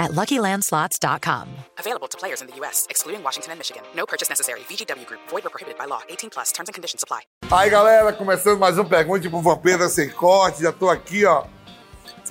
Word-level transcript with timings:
at 0.00 0.10
LuckyLandSlots.com. 0.12 1.48
Available 1.78 2.08
to 2.08 2.18
players 2.18 2.40
in 2.40 2.48
the 2.48 2.56
U.S., 2.56 2.86
excluding 2.90 3.22
Washington 3.22 3.52
and 3.52 3.58
Michigan. 3.60 3.82
No 3.94 4.06
purchase 4.06 4.28
necessary. 4.28 4.60
VGW 4.60 5.06
Group. 5.06 5.20
Void 5.28 5.46
or 5.46 5.50
prohibited 5.50 5.78
by 5.78 5.84
law. 5.84 6.00
18 6.08 6.30
plus. 6.30 6.50
Terms 6.50 6.68
and 6.68 6.74
conditions 6.74 7.04
apply. 7.04 7.20
Aí, 7.50 7.70
galera, 7.70 8.12
começando 8.12 8.58
mais 8.58 8.78
um 8.78 8.84
Pergunte 8.84 9.28
pro 9.28 9.40
Vampeta 9.40 9.88
Sem 9.88 10.10
Corte. 10.10 10.62
Já 10.62 10.72
tô 10.72 10.88
aqui, 10.88 11.24
ó, 11.24 11.44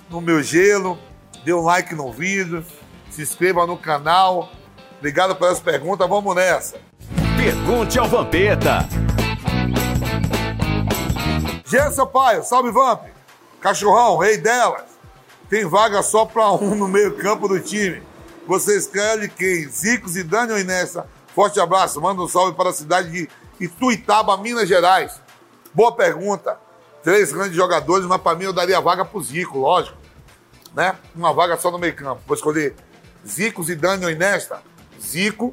no 0.10 0.20
meu 0.20 0.42
gelo. 0.44 0.98
Dê 1.46 1.54
um 1.54 1.62
like 1.62 1.94
no 1.96 2.12
vídeo. 2.12 2.66
Se 3.10 3.22
inscreva 3.22 3.66
no 3.66 3.78
canal. 3.78 4.50
Obrigado 4.98 5.36
pelas 5.36 5.60
perguntas. 5.60 6.10
Vamos 6.10 6.36
nessa. 6.36 6.78
Pergunte 7.38 7.98
ao 7.98 8.08
Vampeta. 8.08 8.88
Gerson 11.66 12.08
Paio, 12.08 12.44
salve 12.44 12.72
Vamp. 12.72 13.04
Cachorrão, 13.62 14.18
rei 14.18 14.38
delas. 14.38 14.99
Tem 15.50 15.66
vaga 15.66 16.04
só 16.04 16.26
pra 16.26 16.52
um 16.52 16.76
no 16.76 16.88
meio 16.88 17.18
campo 17.18 17.48
do 17.48 17.60
time. 17.60 18.04
Você 18.46 18.78
escolhe 18.78 19.28
quem? 19.28 19.68
Zico, 19.68 20.08
Zidane 20.08 20.52
ou 20.52 20.60
Inessa? 20.60 21.08
Forte 21.34 21.60
abraço. 21.60 22.00
Manda 22.00 22.22
um 22.22 22.28
salve 22.28 22.56
para 22.56 22.70
a 22.70 22.74
cidade 22.74 23.10
de 23.10 23.30
Ituitaba, 23.60 24.38
Minas 24.38 24.70
Gerais. 24.70 25.20
Boa 25.74 25.92
pergunta. 25.92 26.60
Três 27.02 27.34
grandes 27.34 27.56
jogadores, 27.56 28.06
mas 28.06 28.22
para 28.22 28.38
mim 28.38 28.44
eu 28.44 28.54
daria 28.54 28.80
vaga 28.80 29.04
pro 29.04 29.22
Zico, 29.22 29.58
lógico. 29.58 29.98
Né? 30.76 30.96
Uma 31.16 31.34
vaga 31.34 31.58
só 31.58 31.72
no 31.72 31.80
meio 31.80 31.96
campo. 31.96 32.22
Vou 32.28 32.36
escolher 32.36 32.76
Zico, 33.28 33.64
Zidane 33.64 34.06
ou 34.06 34.12
Inesta? 34.12 34.62
Zico. 35.02 35.52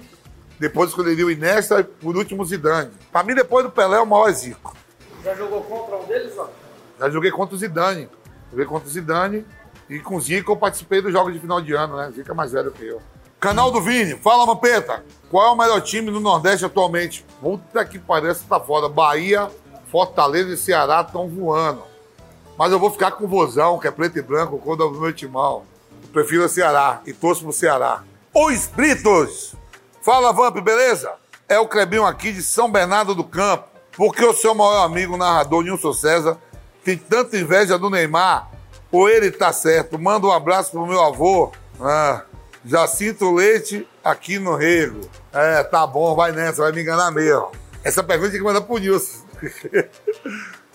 Depois 0.61 0.91
escolheria 0.91 1.25
o 1.25 1.31
Inesta 1.31 1.81
e 1.81 1.85
por 1.85 2.17
último 2.19 2.45
Zidane. 2.45 2.91
Para 3.11 3.23
mim, 3.23 3.35
depois 3.35 3.65
do 3.65 3.71
Pelé, 3.71 3.99
o 3.99 4.07
maior 4.07 4.29
é 4.29 4.33
Zico. 4.33 4.77
Já 5.25 5.35
jogou 5.35 5.63
contra 5.63 5.97
um 5.97 6.05
deles, 6.05 6.37
não? 6.37 6.51
Já 7.01 7.09
joguei 7.09 7.31
contra 7.31 7.55
o 7.55 7.59
Zidane. 7.59 8.11
Joguei 8.51 8.67
contra 8.67 8.89
o 8.89 8.91
Zidane 8.91 9.47
e 9.89 9.99
com 10.01 10.17
o 10.17 10.21
Zico 10.21 10.53
eu 10.53 10.57
participei 10.57 11.01
dos 11.01 11.13
jogos 11.13 11.33
de 11.33 11.41
final 11.41 11.61
de 11.61 11.73
ano, 11.73 11.97
né? 11.97 12.11
Zico 12.15 12.31
é 12.31 12.35
mais 12.35 12.53
velho 12.53 12.71
que 12.71 12.85
eu. 12.85 13.01
Canal 13.39 13.71
do 13.71 13.81
Vini, 13.81 14.17
fala 14.17 14.47
Mampeta. 14.47 15.05
Qual 15.31 15.47
é 15.47 15.51
o 15.51 15.57
melhor 15.57 15.81
time 15.81 16.11
do 16.11 16.21
Nordeste 16.21 16.65
atualmente? 16.65 17.25
Puta 17.41 17.85
que 17.85 17.99
parece 17.99 18.45
tá 18.45 18.59
foda. 18.59 18.89
Bahia, 18.89 19.51
Fortaleza 19.91 20.53
e 20.53 20.57
Ceará 20.57 21.05
estão 21.07 21.29
voando. 21.29 21.83
Mas 22.57 22.73
eu 22.73 22.79
vou 22.79 22.91
ficar 22.91 23.13
com 23.13 23.25
o 23.25 23.29
Vozão, 23.29 23.79
que 23.79 23.87
é 23.87 23.91
preto 23.91 24.19
e 24.19 24.23
branco, 24.23 24.59
quando 24.59 24.83
é 24.83 24.87
o 24.87 24.91
meu 24.91 25.13
timão. 25.13 25.65
Eu 26.03 26.09
prefiro 26.09 26.45
o 26.45 26.49
Ceará 26.49 27.03
e 27.07 27.13
torço 27.13 27.43
pro 27.43 27.53
Ceará. 27.53 28.03
Os 28.35 28.67
Britos! 28.67 29.55
Fala, 30.01 30.33
Vamp, 30.33 30.57
beleza? 30.61 31.13
É 31.49 31.59
o 31.59 31.69
Clebinho 31.69 32.07
aqui 32.07 32.33
de 32.33 32.43
São 32.43 32.71
Bernardo 32.71 33.15
do 33.15 33.25
Campo. 33.25 33.69
Porque 33.97 34.25
o 34.25 34.35
seu 34.35 34.55
maior 34.55 34.85
amigo, 34.85 35.17
narrador 35.17 35.63
Nilson 35.63 35.93
César, 35.93 36.39
tem 36.85 36.97
tanta 36.97 37.37
inveja 37.37 37.79
do 37.79 37.91
Neymar, 37.91 38.51
ou 38.97 39.09
ele 39.09 39.31
tá 39.31 39.53
certo? 39.53 39.99
Manda 39.99 40.27
um 40.27 40.33
abraço 40.33 40.71
pro 40.71 40.87
meu 40.87 41.03
avô, 41.03 41.53
ah, 41.81 42.23
Jacinto 42.65 43.31
Leite, 43.33 43.87
aqui 44.03 44.39
no 44.39 44.57
Rego. 44.57 45.01
É, 45.33 45.63
tá 45.63 45.87
bom, 45.87 46.15
vai 46.15 46.33
nessa, 46.33 46.63
vai 46.63 46.73
me 46.73 46.81
enganar 46.81 47.11
mesmo. 47.11 47.51
Essa 47.85 48.03
pergunta 48.03 48.31
tem 48.31 48.41
que 48.41 48.47
mandar 48.47 48.63
pro 48.63 48.79
Nilson. 48.79 49.25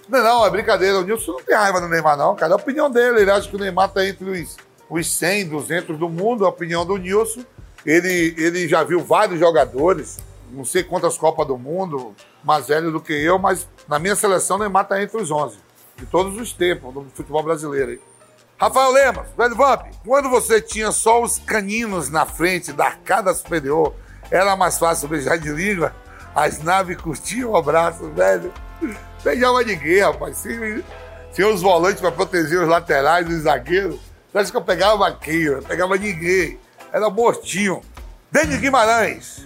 Não, 0.10 0.22
não, 0.22 0.46
é 0.46 0.50
brincadeira. 0.50 1.00
O 1.00 1.04
Nilson 1.04 1.32
não 1.32 1.42
tem 1.42 1.56
raiva 1.56 1.80
do 1.80 1.88
Neymar, 1.88 2.18
não, 2.18 2.36
cara. 2.36 2.52
É 2.52 2.54
a 2.54 2.58
opinião 2.58 2.92
dele. 2.92 3.22
Ele 3.22 3.32
acha 3.32 3.48
que 3.48 3.56
o 3.56 3.60
Neymar 3.60 3.88
tá 3.94 4.06
entre 4.06 4.30
os, 4.30 4.58
os 4.90 5.10
100, 5.10 5.48
200 5.48 5.98
do 5.98 6.10
mundo. 6.10 6.46
A 6.46 6.50
opinião 6.50 6.86
do 6.86 6.98
Nilson. 6.98 7.46
Ele, 7.86 8.36
ele 8.38 8.68
já 8.68 8.84
viu 8.84 9.00
vários 9.00 9.40
jogadores, 9.40 10.20
não 10.52 10.66
sei 10.66 10.84
quantas 10.84 11.18
Copas 11.18 11.48
do 11.48 11.58
Mundo, 11.58 12.14
mais 12.44 12.68
velho 12.68 12.92
do 12.92 13.00
que 13.00 13.14
eu, 13.14 13.40
mas 13.40 13.68
na 13.88 13.98
minha 14.00 14.16
seleção 14.16 14.58
o 14.58 14.60
Neymar 14.60 14.86
tá 14.86 15.02
entre 15.02 15.18
os 15.18 15.32
11. 15.32 15.58
De 15.96 16.06
todos 16.06 16.38
os 16.38 16.52
tempos 16.52 16.94
do 16.94 17.06
futebol 17.14 17.42
brasileiro. 17.42 18.00
Rafael 18.62 18.92
Lemos, 18.92 19.26
velho 19.36 19.56
Vamp, 19.56 19.88
quando 20.06 20.30
você 20.30 20.62
tinha 20.62 20.92
só 20.92 21.24
os 21.24 21.40
caninos 21.40 22.10
na 22.10 22.28
frente 22.28 22.72
da 22.72 22.86
arcada 22.86 23.34
superior, 23.34 23.96
era 24.30 24.56
mais 24.56 24.78
fácil 24.78 25.08
beijar 25.08 25.40
de 25.40 25.50
língua? 25.50 25.96
As 26.36 26.62
naves 26.62 26.96
curtiam 26.98 27.50
o 27.50 27.58
abraço, 27.58 28.08
velho. 28.12 28.54
Beijava 29.24 29.64
ninguém, 29.64 30.02
rapaz. 30.02 30.44
Tinha, 31.34 31.48
os 31.48 31.64
volantes 31.64 32.00
para 32.00 32.12
proteger 32.12 32.62
os 32.62 32.70
laterais 32.70 33.26
dos 33.26 33.42
zagueiros. 33.42 34.00
Acha 34.32 34.52
que 34.52 34.58
eu 34.58 34.62
pegava 34.62 35.08
aqui? 35.08 35.42
Eu 35.42 35.64
pegava 35.64 35.98
ninguém. 35.98 36.60
Era 36.94 37.10
mortinho. 37.10 37.82
Denis 38.32 38.60
Guimarães. 38.60 39.44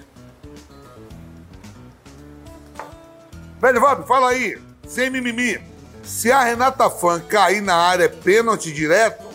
Velho 3.61 3.79
Vamp, 3.79 4.05
fala 4.05 4.31
aí, 4.31 4.61
sem 4.85 5.09
mimimi. 5.09 5.57
Se 6.05 6.31
a 6.31 6.43
Renata 6.43 6.87
Fã 6.87 7.19
cair 7.19 7.61
na 7.61 7.75
área 7.75 8.03
é 8.03 8.07
pênalti 8.07 8.71
direto, 8.71 9.25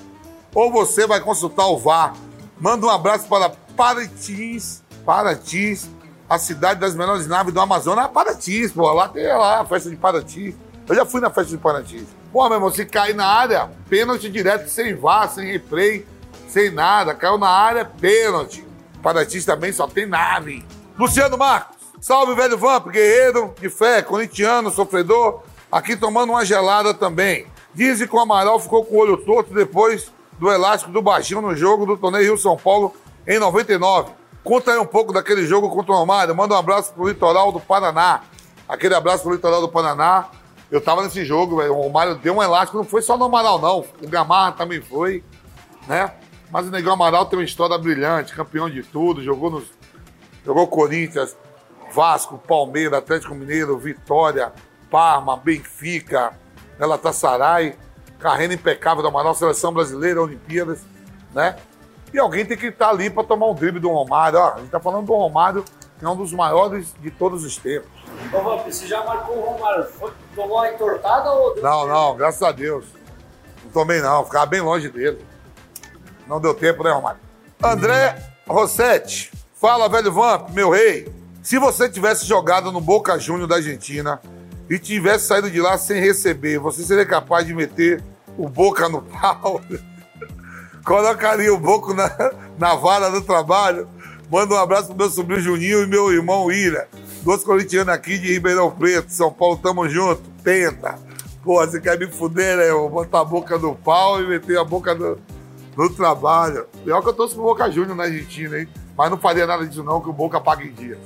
ou 0.54 0.70
você 0.70 1.04
vai 1.04 1.20
consultar 1.20 1.66
o 1.66 1.76
VAR. 1.76 2.14
Manda 2.60 2.86
um 2.86 2.90
abraço 2.90 3.26
para 3.26 3.50
Paratis, 3.76 4.80
Paratis, 5.04 5.90
a 6.28 6.38
cidade 6.38 6.78
das 6.78 6.94
menores 6.94 7.26
naves 7.26 7.52
do 7.52 7.60
Amazonas. 7.60 8.04
Ah, 8.04 8.08
Paratis, 8.08 8.70
pô, 8.70 8.88
lá 8.92 9.08
tem 9.08 9.26
lá 9.26 9.60
a 9.60 9.64
festa 9.64 9.90
de 9.90 9.96
Paratis. 9.96 10.54
Eu 10.88 10.94
já 10.94 11.04
fui 11.04 11.20
na 11.20 11.28
festa 11.28 11.50
de 11.50 11.58
Paratis. 11.58 12.06
Pô, 12.32 12.44
meu 12.44 12.58
irmão, 12.58 12.70
se 12.70 12.86
cair 12.86 13.16
na 13.16 13.26
área, 13.26 13.68
pênalti 13.88 14.30
direto, 14.30 14.68
sem 14.68 14.94
VAR, 14.94 15.28
sem 15.28 15.50
replay, 15.50 16.06
sem 16.48 16.70
nada. 16.70 17.14
Caiu 17.14 17.36
na 17.36 17.48
área, 17.48 17.84
pênalti. 17.84 18.64
Paratis 19.02 19.44
também 19.44 19.72
só 19.72 19.88
tem 19.88 20.06
nave. 20.06 20.64
Luciano 20.96 21.36
Marcos, 21.36 21.76
salve, 22.00 22.34
velho 22.36 22.56
Vamp, 22.56 22.86
guerreiro 22.88 23.54
de 23.60 23.68
fé, 23.68 24.02
corintiano, 24.02 24.70
sofredor, 24.70 25.42
aqui 25.70 25.96
tomando 25.96 26.30
uma 26.30 26.44
gelada 26.44 26.92
também. 26.92 27.46
Dizem 27.74 28.08
que 28.08 28.14
o 28.14 28.18
Amaral 28.18 28.58
ficou 28.58 28.84
com 28.84 28.96
o 28.96 28.98
olho 28.98 29.16
torto 29.16 29.54
depois 29.54 30.12
do 30.38 30.50
elástico 30.50 30.90
do 30.90 31.02
baixinho 31.02 31.40
no 31.40 31.54
jogo 31.54 31.86
do 31.86 31.96
torneio 31.96 32.24
Rio-São 32.24 32.56
Paulo 32.56 32.94
em 33.26 33.38
99. 33.38 34.12
Conta 34.42 34.72
aí 34.72 34.78
um 34.78 34.86
pouco 34.86 35.12
daquele 35.12 35.46
jogo 35.46 35.68
contra 35.68 35.92
o 35.92 35.96
Romário. 35.96 36.34
Manda 36.34 36.54
um 36.54 36.58
abraço 36.58 36.92
pro 36.92 37.06
litoral 37.06 37.52
do 37.52 37.60
Paraná. 37.60 38.22
Aquele 38.68 38.94
abraço 38.94 39.22
pro 39.22 39.32
litoral 39.32 39.60
do 39.60 39.68
Paraná. 39.68 40.28
Eu 40.70 40.80
tava 40.80 41.02
nesse 41.02 41.24
jogo, 41.24 41.56
velho. 41.56 41.74
O 41.74 41.82
Romário 41.82 42.14
deu 42.16 42.36
um 42.36 42.42
elástico, 42.42 42.78
não 42.78 42.84
foi 42.84 43.02
só 43.02 43.18
no 43.18 43.24
Amaral, 43.24 43.60
não. 43.60 43.84
O 44.02 44.08
Gamarra 44.08 44.52
também 44.52 44.80
foi, 44.80 45.22
né? 45.86 46.12
Mas 46.50 46.66
o 46.66 46.70
Negão 46.70 46.94
Amaral 46.94 47.26
tem 47.26 47.38
uma 47.38 47.44
história 47.44 47.76
brilhante, 47.76 48.34
campeão 48.34 48.70
de 48.70 48.82
tudo, 48.82 49.22
jogou 49.22 49.50
nos. 49.50 49.64
Jogou 50.44 50.66
Corinthians, 50.68 51.36
Vasco, 51.92 52.38
Palmeiras, 52.38 52.98
Atlético 52.98 53.34
Mineiro, 53.34 53.76
Vitória, 53.78 54.52
Parma, 54.90 55.36
Benfica, 55.36 56.32
Galatasaray, 56.78 57.76
carreira 58.18 58.52
impecável 58.52 59.02
do 59.02 59.08
Amaral, 59.08 59.34
seleção 59.34 59.72
brasileira, 59.72 60.20
Olimpíadas, 60.20 60.80
né? 61.32 61.56
E 62.12 62.18
alguém 62.18 62.44
tem 62.44 62.56
que 62.56 62.66
estar 62.66 62.90
ali 62.90 63.08
para 63.08 63.22
tomar 63.22 63.46
um 63.46 63.54
drible 63.54 63.80
do 63.80 63.88
Romário. 63.88 64.38
Ó, 64.38 64.54
a 64.54 64.58
gente 64.58 64.70
tá 64.70 64.80
falando 64.80 65.06
do 65.06 65.14
Romário, 65.14 65.64
que 65.98 66.04
é 66.04 66.08
um 66.08 66.16
dos 66.16 66.32
maiores 66.32 66.92
de 67.00 67.10
todos 67.10 67.44
os 67.44 67.56
tempos. 67.56 67.88
Ô, 68.32 68.42
Vamp, 68.42 68.66
você 68.66 68.86
já 68.86 69.04
marcou 69.04 69.38
o 69.38 69.40
Romário? 69.40 69.84
Foi, 69.84 70.12
tomou 70.34 70.56
uma 70.56 70.68
entortada 70.68 71.30
ou... 71.30 71.54
deu 71.54 71.62
Não, 71.62 71.86
não, 71.86 72.16
graças 72.16 72.42
a 72.42 72.50
Deus. 72.50 72.86
Não 73.64 73.70
tomei 73.70 74.00
não, 74.00 74.24
ficava 74.24 74.46
bem 74.46 74.60
longe 74.60 74.88
dele. 74.88 75.24
Não 76.26 76.40
deu 76.40 76.52
tempo, 76.52 76.82
né, 76.82 76.90
Romário? 76.90 77.20
André 77.62 78.16
Rossetti, 78.48 79.30
fala, 79.54 79.88
velho 79.88 80.12
Vamp, 80.12 80.50
meu 80.50 80.70
rei. 80.70 81.12
Se 81.42 81.58
você 81.58 81.88
tivesse 81.88 82.26
jogado 82.26 82.72
no 82.72 82.80
Boca 82.80 83.18
Júnior 83.18 83.46
da 83.46 83.56
Argentina 83.56 84.20
e 84.70 84.78
tivesse 84.78 85.26
saído 85.26 85.50
de 85.50 85.60
lá 85.60 85.76
sem 85.76 86.00
receber, 86.00 86.60
você 86.60 86.84
seria 86.84 87.04
capaz 87.04 87.44
de 87.44 87.52
meter 87.52 88.00
o 88.38 88.48
Boca 88.48 88.88
no 88.88 89.02
pau? 89.02 89.60
Colocaria 90.86 91.52
o 91.52 91.58
Boca 91.58 91.92
na, 91.92 92.08
na 92.56 92.76
vara 92.76 93.10
do 93.10 93.20
trabalho? 93.20 93.88
Manda 94.30 94.54
um 94.54 94.58
abraço 94.58 94.86
pro 94.86 94.96
meu 94.96 95.10
sobrinho 95.10 95.40
Juninho 95.40 95.82
e 95.82 95.86
meu 95.88 96.12
irmão 96.12 96.52
Ira. 96.52 96.88
Dois 97.22 97.42
corintianos 97.42 97.92
aqui 97.92 98.16
de 98.16 98.32
Ribeirão 98.32 98.70
Preto, 98.70 99.12
São 99.12 99.32
Paulo, 99.32 99.56
tamo 99.56 99.88
junto. 99.88 100.22
Tenta. 100.44 100.96
Pô, 101.42 101.56
você 101.56 101.80
quer 101.80 101.98
me 101.98 102.06
fuder, 102.06 102.56
né? 102.56 102.70
Eu 102.70 102.88
botar 102.88 103.20
a 103.20 103.24
boca 103.24 103.58
no 103.58 103.74
pau 103.74 104.22
e 104.22 104.26
meter 104.26 104.56
a 104.56 104.62
boca 104.62 104.94
no, 104.94 105.18
no 105.76 105.90
trabalho. 105.90 106.66
Pior 106.84 107.02
que 107.02 107.08
eu 107.08 107.12
torço 107.12 107.34
pro 107.34 107.44
Boca 107.44 107.70
Júnior 107.70 107.96
na 107.96 108.04
Argentina, 108.04 108.58
hein? 108.58 108.68
Mas 108.96 109.10
não 109.10 109.18
faria 109.18 109.46
nada 109.46 109.66
disso 109.66 109.82
não, 109.82 110.00
que 110.00 110.08
o 110.08 110.12
Boca 110.12 110.40
paga 110.40 110.62
em 110.62 110.72
dia. 110.72 110.98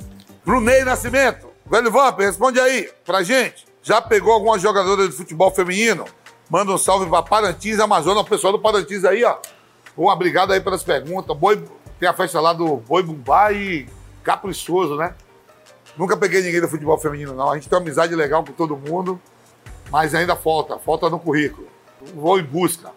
Brunei 0.44 0.84
Nascimento, 0.84 1.49
velho 1.66 1.90
Vamp, 1.90 2.19
responde 2.19 2.61
aí 2.61 2.90
pra 3.05 3.22
gente. 3.22 3.66
Já 3.82 4.00
pegou 4.00 4.32
alguma 4.32 4.58
jogadora 4.58 5.08
de 5.08 5.14
futebol 5.14 5.50
feminino? 5.50 6.05
Manda 6.49 6.72
um 6.72 6.78
salve 6.78 7.08
pra 7.08 7.22
Parantins, 7.22 7.78
Amazonas, 7.78 8.22
o 8.22 8.26
pessoal 8.26 8.52
do 8.52 8.58
Parantins 8.58 9.05
aí, 9.05 9.25
ó. 9.25 9.38
Bom, 9.96 10.11
obrigado 10.11 10.52
aí 10.52 10.61
pelas 10.61 10.82
perguntas. 10.82 11.37
Boi, 11.37 11.62
tem 11.99 12.08
a 12.08 12.12
festa 12.12 12.40
lá 12.40 12.52
do 12.52 12.76
Boi 12.76 13.02
Bumbá 13.02 13.52
e 13.52 13.87
Caprichoso, 14.22 14.96
né? 14.96 15.14
Nunca 15.96 16.16
peguei 16.16 16.43
ninguém 16.43 16.61
do 16.61 16.69
futebol 16.69 16.99
feminino, 16.99 17.34
não. 17.34 17.50
A 17.50 17.55
gente 17.55 17.69
tem 17.69 17.78
uma 17.78 17.82
amizade 17.82 18.14
legal 18.14 18.44
com 18.44 18.52
todo 18.52 18.76
mundo, 18.76 19.20
mas 19.90 20.14
ainda 20.14 20.34
falta, 20.34 20.78
falta 20.78 21.08
no 21.08 21.19
currículo. 21.19 21.69
Vou 22.14 22.38
em 22.38 22.43
busca. 22.43 22.90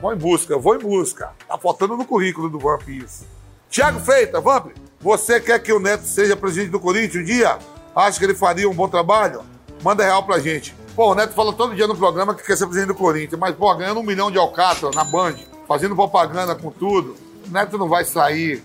Vou 0.00 0.12
em 0.12 0.16
busca, 0.16 0.56
vou 0.56 0.76
em 0.76 0.78
busca. 0.78 1.32
Tá 1.46 1.58
faltando 1.58 1.96
no 1.96 2.04
currículo 2.04 2.48
do 2.48 2.58
Vamp 2.58 2.88
isso. 2.88 3.26
Tiago 3.68 4.00
Freitas, 4.00 4.42
Vamp, 4.42 4.72
você 5.00 5.40
quer 5.40 5.58
que 5.58 5.72
o 5.72 5.80
Neto 5.80 6.04
seja 6.04 6.36
presidente 6.36 6.70
do 6.70 6.80
Corinthians 6.80 7.22
um 7.22 7.26
dia? 7.26 7.58
Acha 7.98 8.16
que 8.16 8.24
ele 8.24 8.34
faria 8.34 8.70
um 8.70 8.74
bom 8.74 8.86
trabalho? 8.88 9.42
Manda 9.82 10.04
real 10.04 10.22
pra 10.22 10.38
gente. 10.38 10.72
Pô, 10.94 11.10
o 11.10 11.14
Neto 11.16 11.34
fala 11.34 11.52
todo 11.52 11.74
dia 11.74 11.88
no 11.88 11.96
programa 11.96 12.32
que 12.32 12.44
quer 12.44 12.56
ser 12.56 12.66
presidente 12.66 12.86
do 12.86 12.94
Corinthians, 12.94 13.40
mas, 13.40 13.56
pô, 13.56 13.74
ganhando 13.74 13.98
um 13.98 14.04
milhão 14.04 14.30
de 14.30 14.38
alcatra 14.38 14.88
na 14.94 15.02
Band, 15.02 15.34
fazendo 15.66 15.96
propaganda 15.96 16.54
com 16.54 16.70
tudo, 16.70 17.16
o 17.44 17.50
Neto 17.50 17.76
não 17.76 17.88
vai 17.88 18.04
sair 18.04 18.62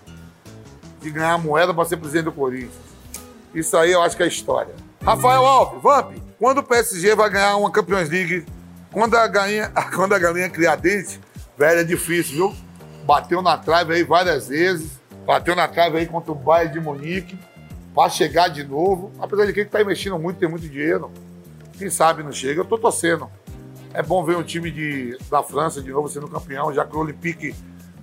de 1.02 1.10
ganhar 1.10 1.40
moeda 1.40 1.74
para 1.74 1.84
ser 1.84 1.98
presidente 1.98 2.26
do 2.26 2.32
Corinthians. 2.32 2.76
Isso 3.56 3.76
aí 3.76 3.92
eu 3.92 4.04
acho 4.04 4.16
que 4.16 4.22
é 4.22 4.28
história. 4.28 4.76
Rafael 5.04 5.44
Alves, 5.44 5.82
Vamp, 5.82 6.16
quando 6.38 6.60
o 6.60 6.64
PSG 6.64 7.16
vai 7.16 7.32
ganhar 7.32 7.58
uma 7.58 7.74
Champions 7.74 8.10
League? 8.10 8.46
Quando 8.92 9.16
a 9.16 9.26
galinha, 9.26 9.72
quando 9.96 10.14
a 10.14 10.20
galinha 10.20 10.48
criar 10.48 10.76
dente, 10.76 11.20
velho, 11.58 11.80
é 11.80 11.84
difícil, 11.84 12.36
viu? 12.36 12.56
Bateu 13.04 13.42
na 13.42 13.58
trave 13.58 13.96
aí 13.96 14.04
várias 14.04 14.50
vezes, 14.50 14.92
bateu 15.26 15.56
na 15.56 15.68
trave 15.68 15.98
aí 15.98 16.06
contra 16.06 16.32
o 16.32 16.36
Bayern 16.36 16.74
de 16.74 16.80
Munique, 16.80 17.36
vai 17.94 18.10
chegar 18.10 18.48
de 18.48 18.64
novo. 18.64 19.12
Apesar 19.20 19.46
de 19.46 19.54
que 19.54 19.62
ele 19.62 19.70
tá 19.70 19.82
investindo 19.82 20.18
muito, 20.18 20.38
tem 20.38 20.50
muito 20.50 20.68
dinheiro. 20.68 21.12
Quem 21.78 21.90
sabe 21.90 22.24
não 22.24 22.32
chega, 22.32 22.62
eu 22.62 22.66
tô 22.66 22.78
torcendo. 22.78 23.30
É 23.94 24.02
bom 24.02 24.24
ver 24.24 24.36
um 24.38 24.44
time 24.44 24.72
de, 24.72 25.18
da 25.30 25.44
França 25.44 25.82
de 25.82 25.92
novo 25.92 26.10
sendo 26.10 26.28
campeão, 26.28 26.74
já 26.74 26.86
que 26.86 26.96
o 26.96 27.00
Olympique 27.00 27.56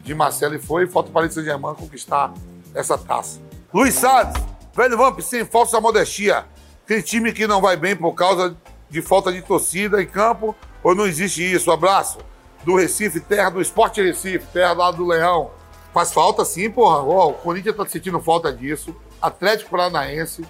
de 0.02 0.14
Marseille 0.14 0.58
foi, 0.58 0.86
falta 0.86 1.10
o 1.10 1.12
Paris 1.12 1.34
Saint-Germain 1.34 1.74
conquistar 1.74 2.32
essa 2.74 2.96
taça. 2.96 3.40
Luiz 3.72 3.94
Salles, 3.94 4.34
velho 4.74 4.96
Vamp, 4.96 5.20
sem 5.20 5.44
falsa 5.44 5.80
modestia. 5.80 6.44
Tem 6.86 7.00
time 7.00 7.32
que 7.32 7.46
não 7.46 7.60
vai 7.60 7.76
bem 7.76 7.96
por 7.96 8.14
causa 8.14 8.56
de 8.88 9.02
falta 9.02 9.32
de 9.32 9.42
torcida 9.42 10.02
em 10.02 10.06
campo 10.06 10.54
ou 10.82 10.94
não 10.94 11.06
existe 11.06 11.42
isso? 11.42 11.70
Abraço. 11.70 12.18
Do 12.64 12.76
Recife, 12.76 13.20
terra 13.20 13.50
do 13.50 13.60
Esporte 13.60 14.02
Recife, 14.02 14.46
terra 14.52 14.72
lá 14.72 14.90
do 14.90 15.06
Leão. 15.06 15.50
Faz 15.92 16.12
falta 16.12 16.44
sim, 16.44 16.70
porra. 16.70 17.02
Ó, 17.02 17.30
o 17.30 17.34
Corinthians 17.34 17.76
tá 17.76 17.86
sentindo 17.86 18.20
falta 18.20 18.52
disso. 18.52 18.94
Atlético 19.20 19.70
Paranaense, 19.70 20.44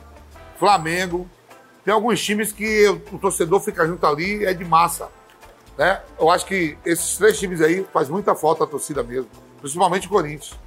Flamengo. 0.59 1.29
Tem 1.85 1.95
alguns 1.95 2.23
times 2.23 2.53
que 2.53 2.89
o 3.11 3.19
torcedor 3.19 3.61
fica 3.61 3.87
junto 3.87 4.07
ali, 4.07 4.45
é 4.45 4.53
de 4.53 4.65
massa. 4.65 5.09
Né? 5.79 6.01
Eu 6.19 6.31
acho 6.31 6.45
que 6.45 6.77
esses 6.85 7.17
três 7.17 7.39
times 7.39 7.61
aí 7.63 7.87
faz 7.93 8.09
muita 8.09 8.35
falta 8.35 8.65
a 8.65 8.67
torcida 8.67 9.03
mesmo. 9.03 9.31
Principalmente 9.61 10.07
o 10.07 10.11
Corinthians. 10.11 10.59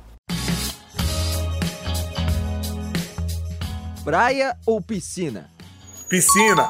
Praia 4.03 4.57
ou 4.65 4.81
piscina? 4.81 5.49
Piscina. 6.09 6.69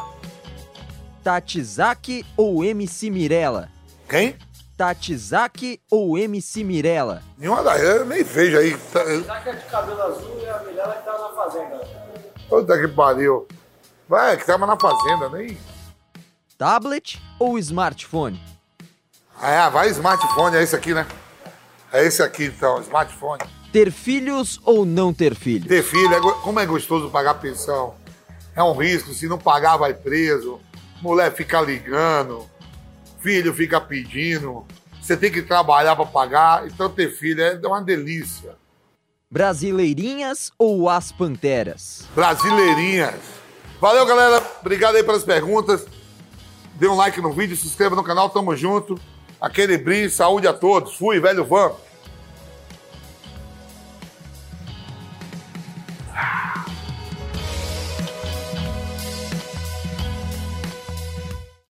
Tatizaki 1.23 2.25
ou 2.35 2.63
MC 2.63 3.09
Mirella? 3.09 3.69
Quem? 4.09 4.35
Tatizaki 4.77 5.79
ou 5.89 6.17
MC 6.17 6.63
Mirella? 6.63 7.21
Nenhuma 7.37 7.63
da 7.63 7.77
eu 7.77 8.05
nem 8.05 8.23
vejo 8.23 8.57
aí. 8.57 8.75
Tá- 8.91 9.03
Já 9.05 9.41
que 9.41 9.49
é 9.49 9.53
de 9.53 9.65
cabelo 9.65 10.01
azul 10.01 10.39
e 10.41 10.49
a 10.49 10.59
Mirella 10.59 10.93
que 10.95 11.05
tá 11.05 11.11
na 11.17 11.29
fazenda. 11.29 11.87
Puta 12.49 12.79
que 12.79 12.87
pariu. 12.89 13.47
Vai, 14.09 14.37
que 14.37 14.45
tava 14.45 14.65
na 14.65 14.77
fazenda, 14.79 15.29
nem. 15.29 15.57
Tablet 16.57 17.21
ou 17.39 17.57
smartphone? 17.57 18.41
Ah, 19.41 19.69
vai 19.69 19.89
smartphone, 19.89 20.55
é 20.55 20.63
esse 20.63 20.75
aqui, 20.75 20.93
né? 20.93 21.05
É 21.91 22.03
esse 22.05 22.21
aqui 22.21 22.45
então, 22.45 22.79
smartphone. 22.81 23.41
Ter 23.71 23.91
filhos 23.91 24.59
ou 24.63 24.85
não 24.85 25.13
ter 25.13 25.35
filhos? 25.35 25.67
Ter 25.67 25.81
filho, 25.83 26.13
é 26.13 26.19
go- 26.19 26.33
como 26.41 26.59
é 26.59 26.65
gostoso 26.65 27.09
pagar 27.09 27.35
pensão. 27.35 27.95
É 28.55 28.61
um 28.63 28.73
risco, 28.73 29.13
se 29.13 29.27
não 29.27 29.37
pagar, 29.37 29.77
vai 29.77 29.93
preso. 29.93 30.59
Mulher 31.01 31.33
fica 31.33 31.59
ligando, 31.59 32.47
filho 33.23 33.53
fica 33.53 33.79
pedindo. 33.79 34.65
Você 35.01 35.15
tem 35.15 35.31
que 35.31 35.41
trabalhar 35.41 35.95
para 35.95 36.05
pagar, 36.05 36.67
então 36.67 36.89
ter 36.89 37.09
filho 37.09 37.41
é 37.41 37.59
uma 37.65 37.81
delícia. 37.81 38.55
Brasileirinhas 39.31 40.51
ou 40.59 40.89
as 40.89 41.11
Panteras? 41.11 42.05
Brasileirinhas. 42.13 43.15
Valeu, 43.81 44.05
galera. 44.05 44.45
Obrigado 44.61 44.95
aí 44.95 45.03
pelas 45.03 45.23
perguntas. 45.23 45.85
Dê 46.75 46.87
um 46.87 46.95
like 46.95 47.19
no 47.21 47.31
vídeo, 47.31 47.55
se 47.55 47.65
inscreva 47.65 47.95
no 47.95 48.03
canal, 48.03 48.29
tamo 48.29 48.55
junto. 48.55 48.99
Aquele 49.39 49.77
brilho, 49.77 50.11
saúde 50.11 50.47
a 50.47 50.53
todos. 50.53 50.95
Fui, 50.95 51.19
velho 51.19 51.45
Vamp. 51.45 51.75